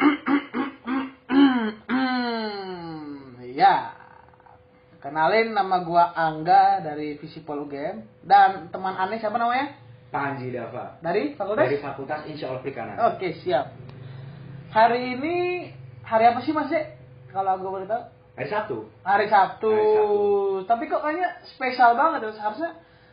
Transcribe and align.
ya. 3.54 3.94
Kenalin 5.00 5.56
nama 5.56 5.80
gua 5.80 6.12
Angga 6.12 6.84
dari 6.84 7.16
Visipol 7.16 7.64
UGM 7.64 8.04
dan 8.20 8.68
teman 8.68 8.92
aneh 8.96 9.16
siapa 9.16 9.40
namanya? 9.40 9.72
Panji 10.10 10.50
Dava 10.50 10.98
Dari 11.00 11.38
fakultas? 11.38 11.64
dari 11.64 11.76
Fakultas 11.78 12.20
Insya 12.26 12.50
Allah 12.50 12.60
Perikanan. 12.60 12.96
Oke, 13.14 13.32
siap. 13.40 13.72
Hari 14.74 15.14
ini 15.16 15.36
hari 16.02 16.24
apa 16.28 16.42
sih 16.42 16.52
Mas? 16.52 16.68
Kalau 17.30 17.56
gue 17.56 17.70
boleh 17.70 17.86
tahu? 17.86 18.02
Hari 18.36 18.48
Sabtu. 18.50 18.76
Hari 19.06 19.26
Sabtu. 19.30 19.70
Hari 19.70 19.86
Sabtu. 19.86 20.66
Tapi 20.66 20.82
kok 20.90 21.00
kayaknya 21.00 21.30
spesial 21.46 21.94
banget 21.94 22.26
ya. 22.26 22.42
Harusnya 22.42 22.70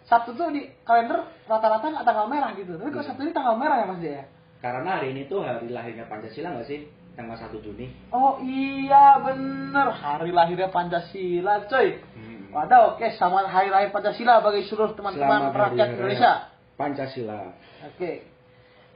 Sabtu 0.10 0.34
tuh 0.34 0.50
di 0.50 0.66
kalender 0.84 1.22
rata-rata 1.46 2.02
tanggal 2.02 2.28
merah 2.28 2.52
gitu. 2.58 2.76
Tapi 2.76 2.90
kok 2.90 3.06
Iya. 3.06 3.10
Sabtu 3.14 3.22
ini 3.24 3.32
tanggal 3.32 3.56
merah 3.56 3.78
ya 3.80 3.86
Mas 3.88 4.02
ya? 4.02 4.26
Karena 4.58 4.98
hari 4.98 5.14
ini 5.14 5.30
tuh 5.30 5.46
hari 5.46 5.70
lahirnya 5.70 6.10
Pancasila 6.10 6.58
nggak 6.58 6.68
sih? 6.68 6.90
Tanggal 7.18 7.38
1 7.38 7.66
Juni. 7.66 7.90
Oh 8.14 8.38
iya 8.46 9.18
bener 9.22 9.90
hari 9.90 10.30
lahirnya 10.30 10.70
Pancasila 10.70 11.66
coy. 11.66 11.98
Hmm. 12.14 12.54
Waduh 12.54 12.98
oke 12.98 13.06
sama 13.18 13.46
hari 13.50 13.74
lahir 13.74 13.90
Pancasila 13.90 14.42
bagi 14.42 14.66
seluruh 14.70 14.94
teman-teman 14.94 15.50
rakyat 15.54 15.98
Indonesia. 15.98 16.54
Pancasila. 16.78 17.54
Oke. 17.90 18.38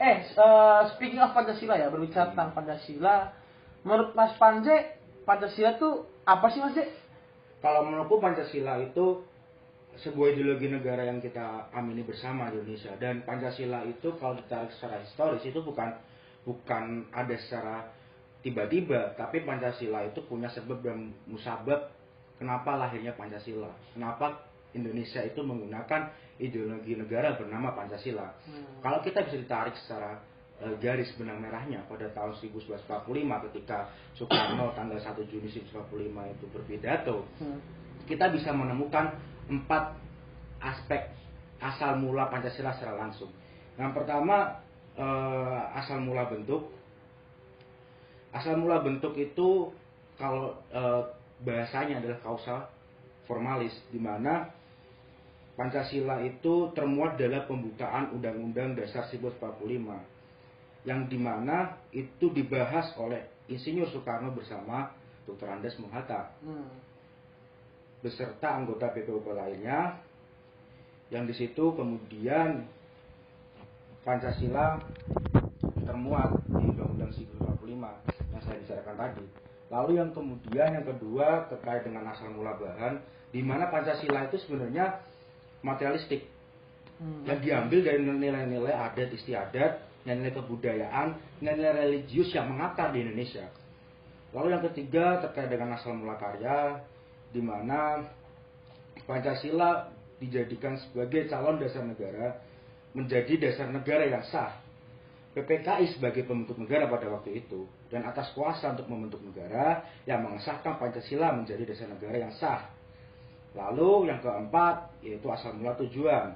Eh, 0.02 0.18
eh, 0.26 0.82
speaking 0.98 1.22
of 1.22 1.34
Pancasila 1.34 1.78
ya, 1.78 1.94
berbicara 1.94 2.34
tentang 2.34 2.58
Pancasila, 2.58 3.38
menurut 3.86 4.18
Mas 4.18 4.34
Panje, 4.38 4.98
Pancasila 5.30 5.78
tuh 5.78 6.10
apa 6.26 6.50
sih 6.50 6.62
Mas? 6.62 6.78
Kalau 7.62 7.86
menurutku 7.86 8.18
Pancasila 8.18 8.82
itu 8.82 9.22
sebuah 10.00 10.32
ideologi 10.32 10.72
negara 10.72 11.04
yang 11.04 11.20
kita 11.20 11.68
amini 11.76 12.08
bersama 12.08 12.48
di 12.48 12.64
Indonesia 12.64 12.96
dan 12.96 13.28
Pancasila 13.28 13.84
itu 13.84 14.16
kalau 14.16 14.40
ditarik 14.40 14.72
secara 14.80 15.04
historis 15.04 15.44
itu 15.44 15.60
bukan 15.60 15.92
bukan 16.48 17.12
ada 17.12 17.36
secara 17.36 17.92
tiba-tiba 18.42 19.14
tapi 19.20 19.44
Pancasila 19.44 20.08
itu 20.08 20.24
punya 20.26 20.48
sebab 20.50 20.80
dan 20.82 21.12
musabab 21.28 21.92
kenapa 22.40 22.80
lahirnya 22.80 23.14
Pancasila 23.14 23.70
kenapa 23.94 24.48
Indonesia 24.72 25.20
itu 25.22 25.44
menggunakan 25.44 26.16
ideologi 26.40 26.96
negara 26.96 27.36
bernama 27.36 27.76
Pancasila 27.76 28.32
Hmm. 28.48 28.80
kalau 28.82 29.04
kita 29.04 29.28
bisa 29.28 29.38
ditarik 29.38 29.76
secara 29.86 30.24
eh, 30.64 30.74
garis 30.80 31.12
benang 31.20 31.44
merahnya 31.44 31.84
pada 31.86 32.10
tahun 32.16 32.34
1945 32.40 32.88
ketika 33.52 33.92
Soekarno 34.16 34.74
tanggal 34.74 34.98
1 34.98 35.20
Juni 35.30 35.52
1945 35.52 36.34
itu 36.40 36.46
berpidato 36.50 37.28
Hmm. 37.38 37.60
Kita 38.08 38.32
bisa 38.34 38.54
menemukan 38.54 39.18
empat 39.50 39.98
aspek 40.62 41.12
asal 41.62 41.98
mula 42.02 42.30
Pancasila 42.30 42.74
secara 42.74 42.98
langsung. 42.98 43.30
Yang 43.78 43.92
pertama 43.98 44.62
eh, 44.98 45.62
asal 45.78 46.02
mula 46.02 46.26
bentuk. 46.30 46.70
Asal 48.32 48.56
mula 48.56 48.80
bentuk 48.80 49.14
itu 49.20 49.70
kalau 50.16 50.58
eh, 50.72 51.02
bahasanya 51.42 52.00
adalah 52.02 52.20
kausal 52.22 52.60
formalis, 53.26 53.74
di 53.90 54.00
mana 54.02 54.50
Pancasila 55.56 56.24
itu 56.24 56.72
termuat 56.74 57.20
dalam 57.20 57.46
pembukaan 57.46 58.10
Undang-Undang 58.16 58.80
Dasar 58.80 59.06
1945 59.12 60.88
yang 60.90 61.06
di 61.06 61.20
mana 61.22 61.78
itu 61.94 62.34
dibahas 62.34 62.90
oleh 62.98 63.30
Insinyur 63.46 63.86
Soekarno 63.94 64.34
bersama 64.34 64.90
Dr. 65.30 65.46
Andes 65.46 65.78
Muhatta 65.78 66.34
Hmm. 66.42 66.66
Beserta 68.02 68.58
anggota 68.58 68.90
PPUP 68.90 69.26
lainnya 69.34 70.02
yang 71.14 71.30
di 71.30 71.34
situ 71.38 71.74
kemudian 71.78 72.66
Pancasila 74.02 74.82
termuat 75.86 76.34
di 76.50 76.66
Undang-Undang 76.74 77.12
1945 77.62 78.34
yang 78.34 78.42
saya 78.42 78.58
bicarakan 78.66 78.96
tadi. 78.98 79.26
Lalu 79.70 79.92
yang 80.02 80.10
kemudian 80.10 80.70
yang 80.82 80.86
kedua 80.90 81.46
terkait 81.54 81.86
dengan 81.86 82.10
asal 82.10 82.34
mula 82.34 82.58
bahan 82.58 82.98
di 83.30 83.46
mana 83.46 83.70
Pancasila 83.70 84.26
itu 84.26 84.42
sebenarnya 84.42 85.06
materialistik 85.62 86.26
Hmm. 87.02 87.26
yang 87.26 87.42
diambil 87.42 87.80
dari 87.82 87.98
nilai-nilai 88.06 88.78
adat 88.78 89.10
istiadat, 89.10 90.06
nilai 90.06 90.30
kebudayaan, 90.38 91.18
nilai 91.42 91.74
religius 91.74 92.30
yang 92.30 92.54
mengakar 92.54 92.94
di 92.94 93.02
Indonesia. 93.02 93.50
Lalu 94.38 94.48
yang 94.54 94.64
ketiga 94.70 95.18
terkait 95.26 95.50
dengan 95.50 95.74
asal 95.74 95.98
mula 95.98 96.22
karya, 96.22 96.78
di 97.32 97.42
mana 97.44 98.04
Pancasila 99.08 99.90
dijadikan 100.22 100.78
sebagai 100.78 101.26
calon 101.28 101.58
dasar 101.58 101.82
negara, 101.84 102.38
menjadi 102.94 103.50
dasar 103.50 103.72
negara 103.72 104.06
yang 104.06 104.24
sah. 104.30 104.60
PPKI 105.32 105.96
sebagai 105.96 106.28
pembentuk 106.28 106.60
negara 106.60 106.92
pada 106.92 107.08
waktu 107.08 107.40
itu, 107.40 107.64
dan 107.88 108.04
atas 108.04 108.36
kuasa 108.36 108.76
untuk 108.76 108.92
membentuk 108.92 109.24
negara 109.24 109.88
yang 110.04 110.28
mengesahkan 110.28 110.76
Pancasila 110.76 111.32
menjadi 111.32 111.64
dasar 111.64 111.88
negara 111.88 112.20
yang 112.20 112.34
sah. 112.36 112.68
Lalu 113.56 114.12
yang 114.12 114.20
keempat 114.20 115.04
yaitu 115.04 115.28
asal 115.32 115.56
mula 115.56 115.76
tujuan, 115.80 116.36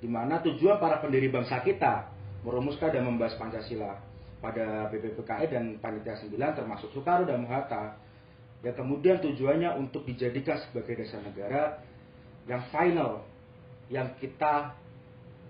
di 0.00 0.08
mana 0.08 0.40
tujuan 0.44 0.76
para 0.76 1.00
pendiri 1.00 1.32
bangsa 1.32 1.64
kita 1.64 2.12
merumuskan 2.44 2.92
dan 2.92 3.02
membahas 3.08 3.34
Pancasila 3.40 3.98
pada 4.38 4.86
BPPKI 4.92 5.50
dan 5.50 5.64
Panitia 5.82 6.14
9 6.20 6.30
termasuk 6.36 6.92
Soekarno 6.92 7.26
dan 7.26 7.42
Muhatta. 7.42 7.98
Dan 8.64 8.72
kemudian 8.72 9.20
tujuannya 9.20 9.76
untuk 9.76 10.08
dijadikan 10.08 10.58
sebagai 10.68 10.96
dasar 10.98 11.20
negara 11.22 11.80
yang 12.46 12.62
final, 12.72 13.26
yang 13.92 14.14
kita 14.18 14.74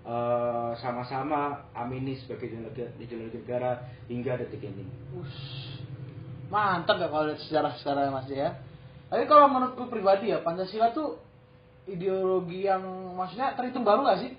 eh, 0.05 0.71
sama-sama 0.81 1.67
amini 1.73 2.17
sebagai 2.21 2.51
ideologi 2.99 3.37
negara 3.37 3.85
hingga 4.11 4.39
detik 4.41 4.63
ini. 4.65 4.85
Ush. 5.17 5.77
Mantap 6.47 6.95
ya 7.03 7.07
kalau 7.11 7.27
lihat 7.27 7.41
sejarah-sejarah 7.43 8.07
Mas 8.11 8.27
ya. 8.31 8.55
Tapi 9.07 9.23
kalau 9.27 9.51
menurutku 9.51 9.87
pribadi 9.87 10.31
ya 10.31 10.43
Pancasila 10.43 10.91
tuh 10.91 11.19
ideologi 11.87 12.67
yang 12.67 12.83
maksudnya 13.15 13.55
terhitung 13.55 13.87
baru 13.87 14.03
gak 14.03 14.19
sih? 14.19 14.31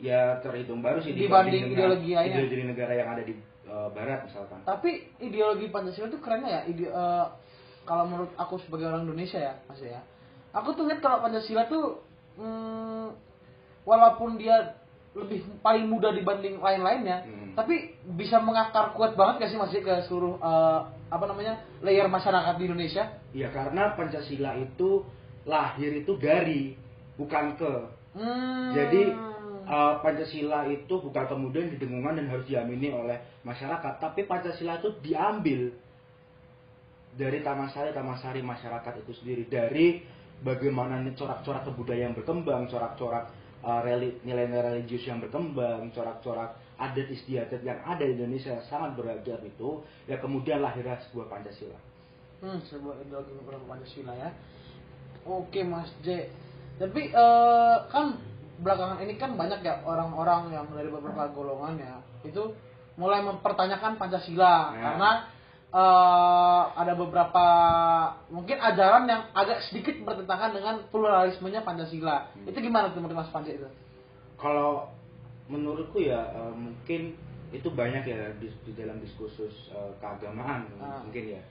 Ya 0.00 0.40
terhitung 0.40 0.80
baru 0.80 1.04
sih 1.04 1.12
Dibanding 1.12 1.72
dengan 1.72 1.96
ideologi 1.96 2.10
lainnya. 2.16 2.38
ideologi 2.40 2.64
negara 2.64 2.92
yang 2.96 3.08
ada 3.12 3.22
di 3.24 3.34
eh, 3.68 3.88
Barat 3.92 4.24
misalkan. 4.28 4.60
Tapi 4.64 4.90
ideologi 5.20 5.66
Pancasila 5.68 6.08
tuh 6.12 6.20
kerennya 6.20 6.48
ya. 6.48 6.62
Ide, 6.68 6.86
eh, 6.88 7.26
kalau 7.88 8.04
menurut 8.04 8.28
aku 8.36 8.60
sebagai 8.60 8.92
orang 8.92 9.08
Indonesia 9.08 9.40
ya, 9.40 9.56
Mas 9.64 9.80
ya. 9.80 10.04
Aku 10.52 10.76
tuh 10.76 10.84
lihat 10.84 11.00
kalau 11.00 11.24
Pancasila 11.24 11.64
tuh 11.64 12.04
hmm, 12.36 13.16
walaupun 13.88 14.36
dia 14.36 14.76
lebih 15.16 15.40
paling 15.64 15.88
muda 15.88 16.12
dibanding 16.12 16.60
lain-lainnya, 16.60 17.24
Hmm. 17.24 17.56
tapi 17.56 17.96
bisa 18.12 18.38
mengakar 18.44 18.92
kuat 18.92 19.16
banget 19.16 19.48
gak 19.48 19.50
sih 19.50 19.58
masih 19.58 19.80
ke 19.80 20.04
seluruh 20.04 20.36
eh, 20.36 20.80
apa 21.08 21.24
namanya 21.24 21.64
layer 21.80 22.04
masyarakat 22.06 22.54
di 22.60 22.64
Indonesia? 22.68 23.08
Ya 23.32 23.48
karena 23.48 23.96
Pancasila 23.96 24.52
itu 24.60 25.08
lahir 25.48 26.04
itu 26.04 26.12
dari 26.20 26.76
bukan 27.16 27.56
ke. 27.56 27.74
Hmm. 28.12 28.76
Jadi 28.76 29.16
uh, 29.68 30.00
Pancasila 30.00 30.68
itu 30.68 30.94
bukan 31.00 31.24
kemudian 31.28 31.72
didengungkan 31.76 32.20
dan 32.20 32.26
harus 32.32 32.44
diamini 32.48 32.92
oleh 32.92 33.20
masyarakat, 33.44 34.00
tapi 34.00 34.24
Pancasila 34.24 34.80
itu 34.80 34.92
diambil 35.04 35.72
dari 37.18 37.42
taman 37.42 37.66
sari 37.74 37.90
taman 37.90 38.14
sari 38.22 38.40
masyarakat 38.40 39.02
itu 39.02 39.12
sendiri 39.18 39.44
dari 39.50 39.86
bagaimana 40.46 41.02
corak-corak 41.18 41.66
kebudayaan 41.66 42.14
berkembang, 42.14 42.70
corak-corak 42.70 43.34
uh, 43.66 43.82
nilai-nilai 44.22 44.78
religius 44.78 45.02
yang 45.10 45.18
berkembang, 45.18 45.90
corak-corak 45.90 46.54
adat 46.78 47.10
istiadat 47.10 47.58
yang 47.66 47.82
ada 47.82 48.06
di 48.06 48.14
Indonesia 48.14 48.54
sangat 48.70 48.94
beragam 48.94 49.42
itu, 49.42 49.82
ya 50.06 50.22
kemudian 50.22 50.62
lahirlah 50.62 51.02
sebuah 51.10 51.26
Pancasila. 51.26 51.78
Hmm, 52.38 52.62
sebuah 52.70 53.02
ideologi 53.02 53.34
Pancasila 53.42 54.14
ya. 54.14 54.30
Oke 55.26 55.66
Mas 55.66 55.90
J. 56.06 56.30
Tapi 56.78 57.10
eh, 57.10 57.76
kan 57.90 58.14
belakangan 58.62 59.02
ini 59.02 59.18
kan 59.18 59.34
banyak 59.34 59.66
ya 59.66 59.82
orang-orang 59.82 60.54
yang 60.54 60.70
dari 60.70 60.86
beberapa 60.86 61.30
golongan 61.34 61.78
ya 61.82 61.94
itu 62.22 62.54
mulai 62.98 63.22
mempertanyakan 63.22 63.98
Pancasila 63.98 64.74
Ya. 64.74 64.82
karena 64.82 65.10
eh, 65.68 66.62
ada 66.72 66.92
beberapa 66.96 67.44
mungkin 68.28 68.56
ajaran 68.56 69.04
yang 69.04 69.28
agak 69.32 69.68
sedikit 69.68 70.00
bertentangan 70.02 70.56
dengan 70.56 70.74
pluralismenya 70.88 71.60
Pancasila. 71.62 72.32
Hmm. 72.32 72.48
Itu 72.48 72.58
gimana 72.58 72.92
tuh 72.92 73.04
menurut 73.04 73.24
Mas 73.24 73.32
Panji 73.32 73.56
itu? 73.56 73.68
kalau 74.38 74.86
menurutku 75.50 75.98
ya 75.98 76.30
eh, 76.30 76.54
mungkin 76.54 77.18
itu 77.50 77.68
banyak 77.72 78.04
ya 78.06 78.30
di, 78.38 78.46
di 78.62 78.72
dalam 78.78 79.02
diskursus 79.02 79.50
eh, 79.74 79.92
keagamaan 79.98 80.70
Ah. 80.78 81.02
mungkin 81.02 81.34
ya 81.34 81.42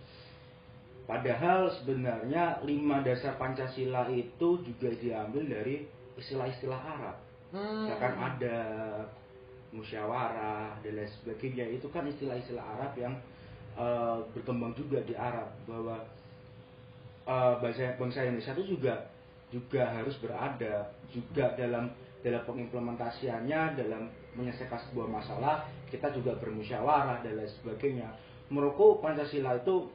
padahal 1.04 1.68
sebenarnya 1.84 2.64
lima 2.64 3.04
dasar 3.04 3.36
pancasila 3.36 4.08
itu 4.08 4.64
juga 4.64 4.88
diambil 4.96 5.44
dari 5.52 5.84
istilah-istilah 6.16 6.80
Arab 6.80 7.18
Hmm. 7.48 7.88
misalkan 7.88 8.16
ada 8.20 8.58
musyawarah 9.72 10.84
dan 10.84 11.00
lain 11.00 11.12
sebagainya 11.24 11.64
itu 11.80 11.88
kan 11.92 12.04
istilah-istilah 12.04 12.60
Arab 12.60 12.92
yang 13.00 13.16
eh, 13.78 14.18
berkembang 14.34 14.74
juga 14.74 15.00
di 15.06 15.14
Arab 15.14 15.54
bahwa 15.70 16.02
eh, 17.30 17.54
bangsa 17.62 17.96
bangsa 18.02 18.26
Indonesia 18.26 18.54
itu 18.58 18.66
juga 18.78 19.08
juga 19.48 19.88
harus 19.96 20.18
berada 20.20 20.92
juga 21.14 21.56
dalam 21.56 21.94
dalam 22.26 22.42
pengimplementasiannya 22.44 23.62
dalam 23.80 24.12
menyelesaikan 24.36 24.92
sebuah 24.92 25.08
masalah 25.08 25.70
kita 25.88 26.12
juga 26.12 26.36
bermusyawarah 26.36 27.24
dan 27.24 27.40
lain 27.40 27.52
sebagainya. 27.64 28.10
Menurutku 28.52 29.00
Pancasila 29.00 29.60
itu 29.60 29.88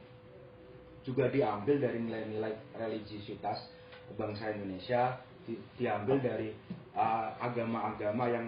juga 1.03 1.29
diambil 1.29 1.77
dari 1.83 1.99
nilai-nilai 1.99 2.53
religiusitas 2.79 3.69
bangsa 4.15 4.55
Indonesia 4.55 5.19
di- 5.43 5.59
diambil 5.77 6.17
dari 6.23 6.49
uh, 6.95 7.35
agama-agama 7.43 8.29
yang 8.31 8.45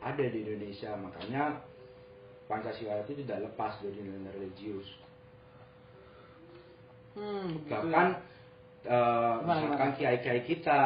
ada 0.00 0.24
di 0.24 0.42
Indonesia. 0.42 0.96
Makanya 0.96 1.60
Pancasila 2.48 3.04
itu 3.04 3.12
tidak 3.22 3.52
lepas 3.52 3.76
dari 3.84 4.00
nilai 4.00 4.32
religius 4.34 4.88
Hmm, 7.18 7.66
begitu 7.66 7.90
bahkan 7.90 8.06
ya. 8.86 8.94
uh, 8.94 9.34
misalkan 9.42 9.90
kiai-kiai 9.98 10.46
kita 10.46 10.78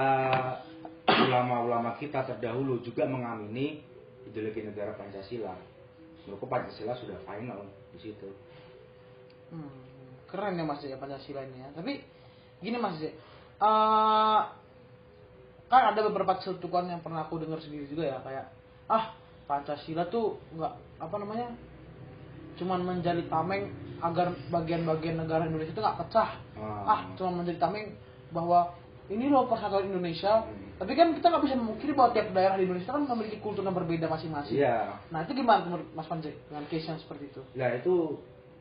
ulama-ulama 1.04 1.92
kita 2.00 2.24
terdahulu 2.24 2.80
juga 2.80 3.04
mengamini 3.04 3.84
ideologi 4.24 4.64
negara 4.64 4.96
Pancasila 4.96 5.52
menurutku 6.24 6.48
Pancasila 6.48 6.96
sudah 6.96 7.20
final 7.22 7.68
di 7.92 7.98
situ 8.00 8.28
Hmm, 9.52 9.68
keren 10.32 10.56
ya 10.56 10.64
Mas 10.64 10.80
ya 10.80 10.96
Pancasila 10.96 11.44
ini 11.44 11.60
ya. 11.60 11.68
Tapi 11.76 12.00
gini 12.64 12.80
Mas 12.80 12.96
ya. 12.96 13.12
eh, 13.60 14.40
kan 15.68 15.82
ada 15.92 16.00
beberapa 16.08 16.40
cetukan 16.40 16.88
yang 16.88 17.04
pernah 17.04 17.28
aku 17.28 17.36
dengar 17.36 17.60
sendiri 17.60 17.84
juga 17.84 18.08
ya 18.08 18.18
kayak 18.24 18.48
ah 18.88 19.12
Pancasila 19.52 20.08
tuh 20.08 20.40
nggak 20.56 20.72
apa 20.96 21.16
namanya 21.20 21.52
cuman 22.56 22.80
menjadi 22.84 23.20
tameng 23.28 23.68
agar 24.00 24.32
bagian-bagian 24.48 25.20
negara 25.20 25.44
Indonesia 25.44 25.76
itu 25.76 25.82
nggak 25.84 25.98
pecah 26.00 26.30
Ah. 26.56 26.84
ah 26.88 27.00
cuman 27.18 27.44
menjadi 27.44 27.58
tameng 27.60 27.92
bahwa 28.32 28.72
ini 29.10 29.28
loh 29.28 29.44
persatuan 29.44 29.90
Indonesia 29.90 30.46
Hmm. 30.46 30.78
tapi 30.78 30.94
kan 30.94 31.12
kita 31.12 31.26
nggak 31.28 31.42
bisa 31.44 31.54
memungkiri 31.58 31.92
bahwa 31.92 32.14
tiap 32.14 32.32
daerah 32.32 32.56
di 32.56 32.64
Indonesia 32.64 32.96
kan 32.96 33.04
memiliki 33.04 33.38
kultur 33.42 33.60
yang 33.60 33.76
berbeda 33.76 34.06
masing-masing 34.06 34.56
iya 34.56 34.94
nah 35.12 35.20
itu 35.20 35.36
gimana 35.36 35.68
menurut 35.68 35.88
Mas 35.92 36.08
Panji 36.08 36.32
dengan 36.48 36.64
case 36.70 36.86
yang 36.88 37.00
seperti 37.02 37.24
itu 37.28 37.40
Nah 37.52 37.68
itu 37.76 37.94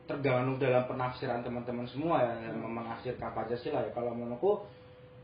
tergantung 0.02 0.58
dalam 0.58 0.84
penafsiran 0.90 1.40
teman-teman 1.40 1.86
semua 1.86 2.20
ya 2.20 2.32
yang 2.50 2.58
menafsirkan 2.58 3.30
Pancasila 3.32 3.86
ya. 3.86 3.90
Kalau 3.94 4.12
menurutku 4.12 4.66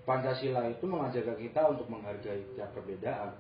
Pancasila 0.07 0.71
itu 0.71 0.87
mengajak 0.87 1.27
kita 1.35 1.61
untuk 1.67 1.91
menghargai 1.91 2.41
tiap 2.57 2.71
perbedaan. 2.73 3.35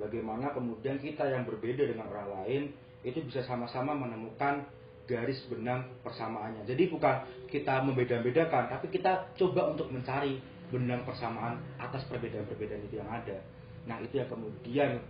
Bagaimana 0.00 0.56
kemudian 0.56 0.96
kita 0.96 1.28
yang 1.28 1.44
berbeda 1.44 1.84
dengan 1.84 2.08
orang 2.08 2.40
lain 2.40 2.62
itu 3.04 3.20
bisa 3.20 3.44
sama-sama 3.44 3.92
menemukan 3.92 4.64
garis 5.04 5.44
benang 5.52 5.84
persamaannya. 6.00 6.64
Jadi 6.64 6.88
bukan 6.88 7.26
kita 7.52 7.84
membeda-bedakan, 7.84 8.72
tapi 8.72 8.88
kita 8.88 9.28
coba 9.36 9.76
untuk 9.76 9.92
mencari 9.92 10.40
benang 10.70 11.02
persamaan 11.02 11.58
atas 11.76 12.06
perbedaan-perbedaan 12.06 12.86
itu 12.86 12.96
yang 13.02 13.10
ada. 13.10 13.42
Nah 13.84 13.98
itu 14.00 14.22
yang 14.22 14.30
kemudian 14.30 15.02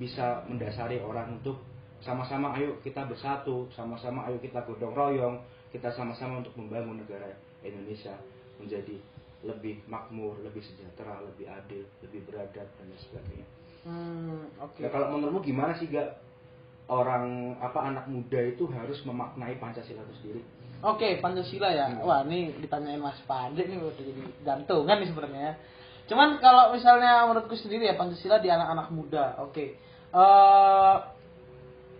bisa 0.00 0.42
mendasari 0.48 0.98
orang 0.98 1.36
untuk 1.36 1.60
sama-sama 2.00 2.56
ayo 2.56 2.80
kita 2.80 3.04
bersatu, 3.04 3.68
sama-sama 3.72 4.24
ayo 4.28 4.40
kita 4.40 4.64
gotong 4.64 4.96
royong, 4.96 5.36
kita 5.70 5.92
sama-sama 5.92 6.40
untuk 6.40 6.56
membangun 6.56 7.04
negara 7.04 7.36
Indonesia 7.60 8.16
menjadi 8.56 8.96
lebih 9.44 9.84
makmur, 9.84 10.40
lebih 10.40 10.64
sejahtera, 10.64 11.20
lebih 11.20 11.46
adil, 11.46 11.84
lebih 12.00 12.24
beradab 12.24 12.66
dan 12.80 12.88
sebagainya. 12.96 13.46
Hmm 13.86 14.58
oke 14.58 14.82
Nah, 14.82 14.90
kalau 14.90 15.06
menurutmu 15.14 15.46
gimana 15.46 15.78
sih 15.78 15.86
gak 15.86 16.18
orang 16.90 17.54
apa 17.62 17.78
anak 17.82 18.06
muda 18.10 18.38
itu 18.42 18.66
harus 18.70 18.98
memaknai 19.06 19.58
Pancasila 19.58 20.02
itu 20.06 20.14
sendiri? 20.22 20.40
Oke, 20.86 21.18
Pancasila 21.18 21.72
ya. 21.72 21.90
Hmm. 21.90 22.04
Wah, 22.04 22.20
ini 22.28 22.54
ditanyain 22.62 23.00
Mas 23.00 23.18
Pandi 23.26 23.64
nih 23.64 23.80
udah 23.80 23.96
jadi 23.96 24.22
gantungan 24.44 24.96
nih 25.02 25.08
sebenarnya. 25.10 25.40
ya. 25.40 25.52
Cuman 26.06 26.38
kalau 26.38 26.70
misalnya 26.70 27.26
menurutku 27.26 27.58
sendiri 27.58 27.90
ya 27.90 27.98
Pancasila 27.98 28.38
di 28.38 28.52
anak-anak 28.52 28.88
muda. 28.94 29.34
Oke. 29.42 29.74
Eh 30.14 30.96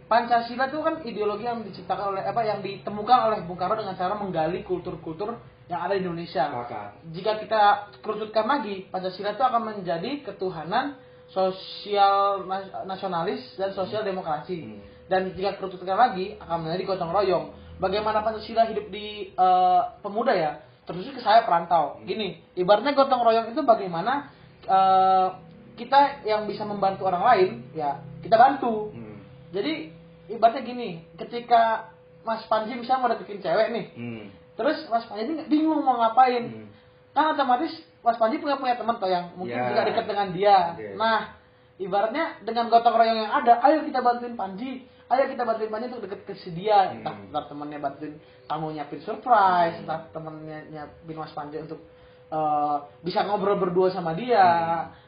Pancasila 0.06 0.70
itu 0.70 0.78
kan 0.86 1.02
ideologi 1.02 1.42
yang 1.50 1.66
diciptakan 1.66 2.14
oleh 2.14 2.22
apa 2.22 2.46
yang 2.46 2.62
ditemukan 2.62 3.18
oleh 3.26 3.38
Bung 3.42 3.58
Karno 3.58 3.74
dengan 3.74 3.98
cara 3.98 4.14
menggali 4.14 4.62
kultur-kultur 4.62 5.34
yang 5.66 5.82
ada 5.82 5.98
di 5.98 6.06
Indonesia. 6.06 6.46
Sepakat. 6.46 7.10
Jika 7.10 7.32
kita 7.42 7.62
kerucutkan 8.06 8.46
lagi, 8.46 8.86
Pancasila 8.86 9.34
itu 9.34 9.42
akan 9.42 9.62
menjadi 9.74 10.22
ketuhanan 10.22 10.94
sosial 11.31 12.46
nas- 12.46 12.73
nasionalis 12.87 13.43
dan 13.58 13.75
sosial 13.75 14.02
demokrasi 14.02 14.56
Hmm. 14.62 14.78
dan 15.11 15.34
jika 15.34 15.58
kerucutkan 15.58 15.99
lagi 15.99 16.38
akan 16.38 16.67
menjadi 16.67 16.82
gotong 16.87 17.12
royong. 17.12 17.46
Bagaimana 17.76 18.25
Pancasila 18.25 18.64
hidup 18.67 18.88
di 18.88 19.31
eh, 19.31 19.82
pemuda 20.00 20.32
ya? 20.32 20.52
Terus 20.87 21.11
ke 21.11 21.19
saya 21.20 21.43
perantau. 21.43 21.99
Gini, 22.06 22.40
ibaratnya 22.55 22.94
gotong 22.94 23.20
royong 23.20 23.52
itu 23.52 23.61
bagaimana 23.62 24.31
eh, 24.64 25.28
kita 25.76 26.25
yang 26.25 26.49
bisa 26.49 26.64
membantu 26.64 27.05
orang 27.05 27.23
lain, 27.23 27.50
ya 27.76 28.00
kita 28.25 28.38
bantu. 28.40 28.90
Hmm. 28.96 29.20
Jadi 29.52 29.93
ibaratnya 30.32 30.62
gini, 30.64 31.05
ketika 31.20 31.93
Mas 32.25 32.43
Panji 32.49 32.75
misalnya 32.75 33.02
mau 33.05 33.11
deketin 33.12 33.38
cewek 33.38 33.69
nih, 33.70 33.87
Hmm. 33.93 34.25
terus 34.56 34.82
Mas 34.88 35.05
Panji 35.06 35.29
ini 35.29 35.44
bingung 35.46 35.84
mau 35.84 36.00
ngapain, 36.00 36.49
Hmm. 36.49 36.67
kan 37.12 37.37
otomatis 37.37 37.70
Mas 38.06 38.23
Panji 38.23 38.38
punya 38.38 38.55
punya 38.55 38.79
teman 38.79 39.03
toh 39.03 39.11
yang 39.11 39.35
mungkin 39.35 39.58
Ya. 39.58 39.67
juga 39.67 39.82
dekat 39.82 40.06
dengan 40.06 40.31
dia. 40.31 40.79
Oke. 40.79 40.94
Nah, 40.94 41.35
ibaratnya 41.82 42.38
dengan 42.47 42.70
gotong 42.70 42.94
royong 42.94 43.19
yang 43.26 43.32
ada, 43.35 43.58
ayo 43.67 43.82
kita 43.82 43.99
bantuin 43.99 44.38
Panji, 44.38 44.87
ayo 45.11 45.26
kita 45.26 45.43
bantuin 45.43 45.67
Panji 45.67 45.91
untuk 45.91 46.06
deket 46.06 46.23
ke 46.23 46.32
si 46.38 46.55
dia. 46.55 46.94
Hmm. 46.94 47.03
Entah, 47.03 47.14
entah 47.19 47.44
temannya 47.50 47.82
bantuin 47.82 48.14
kamu 48.47 48.79
nyiapin 48.79 49.03
surprise, 49.03 49.82
entah 49.82 50.06
temennya 50.14 50.58
nyiapin 50.70 51.17
Mas 51.19 51.35
Panji 51.35 51.58
untuk 51.58 51.82
eh, 52.31 52.76
bisa 53.03 53.26
ngobrol 53.26 53.58
berdua 53.58 53.91
sama 53.91 54.14
dia, 54.14 54.47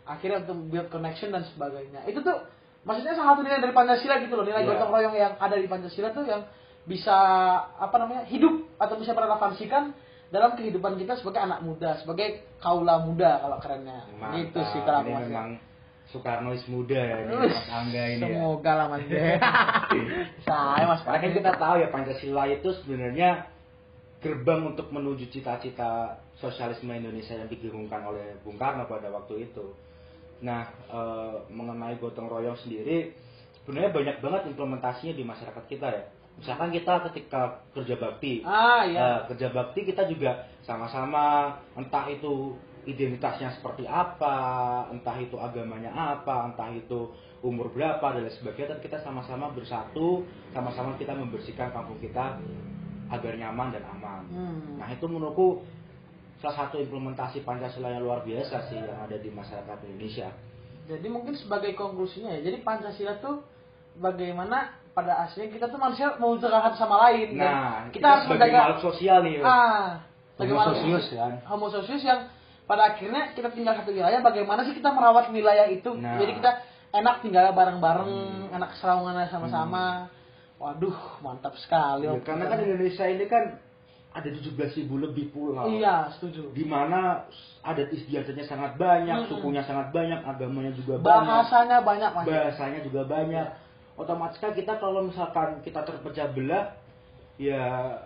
akhirnya 0.02 0.42
untuk 0.42 0.58
build 0.66 0.90
connection 0.90 1.30
dan 1.30 1.46
sebagainya. 1.46 2.02
Itu 2.10 2.22
tuh 2.22 2.34
maksudnya 2.82 3.14
salah 3.14 3.38
satu 3.38 3.46
nilai 3.46 3.62
dari 3.62 3.74
Pancasila 3.74 4.18
gitu 4.22 4.34
loh, 4.34 4.42
nilai 4.42 4.66
Ya. 4.66 4.74
gotong 4.74 4.90
royong 4.90 5.14
yang 5.14 5.34
ada 5.38 5.54
di 5.54 5.70
Pancasila 5.70 6.10
tuh 6.10 6.26
yang 6.26 6.42
bisa 6.82 7.14
apa 7.78 7.94
namanya 8.00 8.24
hidup 8.26 8.64
atau 8.80 8.96
bisa 8.96 9.12
merelevansikan 9.12 9.92
dalam 10.28 10.56
kehidupan 10.60 11.00
kita 11.00 11.16
sebagai 11.16 11.40
anak 11.40 11.64
muda, 11.64 11.96
sebagai 12.04 12.44
kaula 12.60 13.00
muda 13.00 13.40
kalau 13.40 13.56
kerennya. 13.64 14.04
Mantap. 14.20 14.36
Gitu 14.36 14.60
sih 14.76 14.80
kalau 14.84 15.00
aku 15.00 15.08
ini 15.08 15.24
memang 15.28 15.50
Soekarnois 16.08 16.64
muda 16.72 16.96
ya 16.96 17.16
ini 17.20 17.32
Mas 17.36 17.68
Angga 17.68 18.02
ini 18.08 18.24
ya. 18.24 18.28
Semoga 18.32 18.72
lah 18.72 18.86
Mas. 18.88 19.04
Saya 20.48 20.84
Mas 20.88 21.04
Karena 21.04 21.20
kan 21.20 21.32
kita 21.36 21.50
tahu 21.60 21.74
ya 21.84 21.88
Pancasila 21.92 22.44
itu 22.48 22.68
sebenarnya 22.80 23.48
gerbang 24.24 24.72
untuk 24.72 24.88
menuju 24.88 25.28
cita-cita 25.28 26.18
sosialisme 26.40 26.90
Indonesia 26.90 27.36
yang 27.36 27.46
digengungkan 27.46 28.02
oleh 28.08 28.40
Bung 28.40 28.56
Karno 28.56 28.88
pada 28.88 29.12
waktu 29.12 29.52
itu. 29.52 29.76
Nah, 30.42 30.70
eh, 30.90 31.34
mengenai 31.50 31.98
gotong 31.98 32.30
royong 32.30 32.58
sendiri, 32.62 33.14
sebenarnya 33.62 33.90
banyak 33.90 34.16
banget 34.22 34.42
implementasinya 34.54 35.14
di 35.14 35.24
masyarakat 35.26 35.64
kita 35.66 35.88
ya. 35.92 36.04
Misalkan 36.38 36.70
kita 36.70 37.02
ketika 37.10 37.66
kerja 37.74 37.98
bakti, 37.98 38.46
Ah 38.46 38.86
iya. 38.86 38.98
eh, 38.98 39.18
kerja 39.34 39.50
bakti 39.50 39.82
kita 39.82 40.06
juga 40.06 40.46
sama-sama 40.62 41.58
entah 41.74 42.06
itu 42.06 42.54
identitasnya 42.86 43.58
seperti 43.58 43.84
apa, 43.84 44.86
entah 44.88 45.18
itu 45.18 45.34
agamanya 45.36 45.90
apa, 45.92 46.48
entah 46.48 46.70
itu 46.72 47.10
umur 47.42 47.68
berapa 47.74 48.02
dan 48.14 48.24
lain 48.24 48.34
sebagainya, 48.38 48.78
tapi 48.78 48.88
kita 48.88 48.98
sama-sama 49.02 49.50
bersatu, 49.52 50.24
sama-sama 50.54 50.94
kita 50.96 51.12
membersihkan 51.12 51.74
kampung 51.74 51.98
kita 52.00 52.38
agar 53.12 53.32
nyaman 53.34 53.74
dan 53.74 53.84
aman. 53.98 54.22
Hmm. 54.30 54.80
Nah 54.80 54.88
itu 54.88 55.04
menurutku 55.04 55.62
salah 56.38 56.66
satu 56.66 56.78
implementasi 56.78 57.42
Pancasila 57.42 57.90
yang 57.90 58.06
luar 58.06 58.22
biasa 58.22 58.70
sih 58.70 58.78
yang 58.78 58.98
ada 59.04 59.16
di 59.18 59.28
masyarakat 59.28 59.78
Indonesia. 59.90 60.30
Jadi 60.88 61.06
mungkin 61.10 61.34
sebagai 61.36 61.76
konklusinya 61.76 62.32
ya, 62.38 62.40
jadi 62.48 62.64
Pancasila 62.64 63.20
tuh 63.20 63.44
bagaimana 64.00 64.72
pada 64.98 65.12
aslinya 65.22 65.54
kita 65.54 65.66
tuh 65.70 65.78
manusia 65.78 66.10
membutuhkan 66.18 66.58
satu 66.66 66.76
sama 66.76 66.96
lain. 67.06 67.38
Dan 67.38 67.46
Nah, 67.46 67.86
kita, 67.94 67.94
kita, 67.94 68.06
harus 68.10 68.24
menjaga 68.34 68.58
makhluk 68.58 68.82
sosial 68.90 69.18
nih. 69.22 69.34
ah, 69.38 70.02
Homo 70.02 70.38
bagaimana 70.42 70.70
socius, 70.74 71.04
kan? 71.14 71.32
Homo 71.46 71.66
socius 71.70 72.02
yang 72.02 72.20
pada 72.66 72.82
akhirnya 72.90 73.22
kita 73.32 73.48
tinggal 73.54 73.78
satu 73.78 73.94
wilayah, 73.94 74.18
bagaimana 74.18 74.66
sih 74.66 74.74
kita 74.74 74.90
merawat 74.90 75.30
wilayah 75.30 75.70
itu? 75.70 75.94
Nah. 75.94 76.18
Jadi 76.18 76.34
kita 76.42 76.50
enak 76.90 77.22
tinggal 77.22 77.54
bareng-bareng, 77.54 78.10
Hmm. 78.10 78.56
enak 78.58 78.74
seraungannya 78.74 79.30
sama-sama. 79.30 80.10
Waduh, 80.58 81.22
mantap 81.22 81.54
sekali. 81.54 82.10
Ya, 82.10 82.18
karena 82.26 82.50
kan 82.50 82.58
Indonesia 82.58 83.06
ini 83.06 83.30
kan 83.30 83.62
ada 84.10 84.26
17.000 84.34 84.98
lebih 84.98 85.30
pulau. 85.30 85.70
Iya, 85.70 86.10
setuju. 86.18 86.50
di 86.50 86.64
mana 86.66 87.28
adat 87.62 87.92
istiadatnya 87.94 88.42
sangat 88.42 88.74
banyak, 88.74 89.14
Mm-mm. 89.14 89.30
sukunya 89.30 89.62
sangat 89.62 89.94
banyak, 89.94 90.18
agamanya 90.26 90.74
juga 90.74 90.98
banyak, 90.98 91.28
Bahasanya 91.28 91.78
banyak 91.86 92.10
Mas. 92.10 92.24
bahasanya 92.26 92.80
juga 92.82 93.06
banyak. 93.06 93.46
Otomatis 93.98 94.38
kan 94.38 94.54
kita 94.54 94.78
kalau 94.78 95.02
misalkan 95.02 95.58
kita 95.66 95.82
terpecah 95.82 96.30
belah, 96.30 96.78
ya 97.34 97.98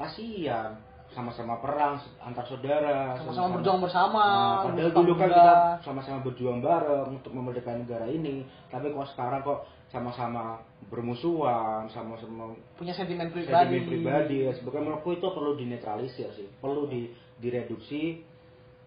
kasihan 0.00 0.80
sama-sama 1.12 1.60
perang 1.60 2.00
antar 2.24 2.48
saudara, 2.48 3.20
Sama-sama 3.20 3.60
berjuang 3.60 3.84
bersama. 3.84 4.24
Nah, 4.24 4.64
padahal 4.64 4.92
dulu 4.96 5.12
kan 5.20 5.28
kita 5.28 5.56
sama-sama 5.84 6.18
berjuang 6.24 6.64
bareng 6.64 7.20
untuk 7.20 7.36
memerdekakan 7.36 7.84
negara 7.84 8.08
ini, 8.08 8.48
tapi 8.72 8.88
kok 8.96 9.12
sekarang 9.12 9.44
kok 9.44 9.68
sama-sama 9.92 10.64
bermusuhan, 10.88 11.84
sama-sama 11.92 12.56
punya 12.80 12.96
sentimen 12.96 13.28
pribadi. 13.28 13.52
sentimen 13.52 13.84
pribadi 13.92 14.36
ya 14.48 14.52
sebenarnya 14.56 14.88
menurutku 14.88 15.10
itu 15.12 15.26
perlu 15.28 15.52
dinetralisir 15.52 16.32
sih 16.32 16.48
perlu 16.64 16.88
di 16.88 17.12
direduksi 17.36 18.24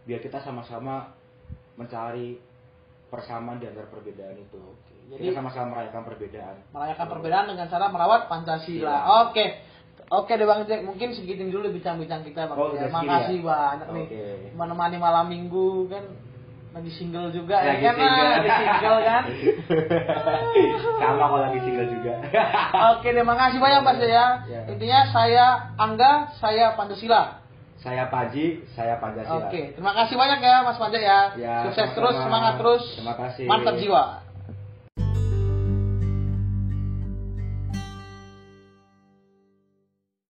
biar 0.10 0.18
kita 0.18 0.42
sama-sama 0.42 1.14
mencari 1.78 2.42
persamaan 3.16 3.58
di 3.58 3.66
antara 3.66 3.88
perbedaan 3.88 4.36
itu 4.36 4.62
jadi- 5.10 5.32
kita 5.32 5.38
sama-sama 5.38 5.78
merayakan 5.78 6.02
perbedaan 6.04 6.56
merayakan 6.70 7.08
perbedaan 7.08 7.46
dengan 7.52 7.66
cara 7.70 7.86
merawat 7.90 8.22
Pancasila. 8.28 8.90
Iya. 8.90 8.98
Oke. 9.30 9.46
Oke 10.06 10.38
deh 10.38 10.46
Bang 10.46 10.70
Jack, 10.70 10.86
mungkin 10.86 11.18
segitu 11.18 11.50
dulu 11.50 11.74
bincang-bincang 11.74 12.22
kita 12.22 12.46
Bang. 12.46 12.58
Oh, 12.58 12.70
ya. 12.78 12.90
Makasih 12.94 13.42
ya? 13.42 13.46
banyak 13.46 13.88
nih. 13.90 14.06
Oke. 14.06 14.26
Menemani 14.54 14.98
malam 15.02 15.26
minggu 15.26 15.90
kan 15.90 16.04
lagi 16.76 16.92
single 16.92 17.32
juga 17.32 17.56
Lagi 17.64 17.88
ya 17.88 17.96
kan 17.96 18.04
single. 18.04 18.30
Lagi 18.36 18.52
single 18.68 19.00
kan. 19.02 19.24
Sama 21.00 21.26
kalau 21.26 21.40
lagi 21.48 21.60
single 21.64 21.88
juga. 21.88 22.14
Oke, 22.98 23.08
terima 23.16 23.36
kasih 23.40 23.58
banyak 23.64 23.82
Mas 23.82 24.00
ya. 24.04 24.26
Ya. 24.46 24.62
Intinya 24.68 25.00
saya 25.10 25.46
Angga, 25.80 26.36
saya 26.38 26.76
Pancasila. 26.76 27.45
Saya 27.86 28.10
Paji, 28.10 28.66
saya 28.74 28.98
Pancasila. 28.98 29.46
Oke, 29.46 29.78
terima 29.78 29.94
kasih 29.94 30.18
banyak 30.18 30.42
ya 30.42 30.66
Mas 30.66 30.82
Panja 30.82 30.98
ya. 30.98 31.20
Ya, 31.38 31.70
Sukses 31.70 31.94
terus, 31.94 32.18
semangat 32.18 32.58
terus. 32.58 32.82
Terima 32.98 33.14
kasih. 33.14 33.46
Mantap 33.46 33.78
jiwa. 33.78 34.25